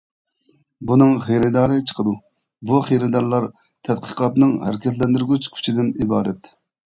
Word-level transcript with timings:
بۇنىڭ 0.91 1.11
خېرىدارى 1.25 1.75
چىقىدۇ، 1.91 2.13
بۇ 2.71 2.79
خېرىدارلار 2.87 3.47
تەتقىقاتنىڭ 3.89 4.57
ھەرىكەتلەندۈرگۈچ 4.67 5.49
كۈچىدىن 5.59 5.93
ئىبارەت. 6.07 6.51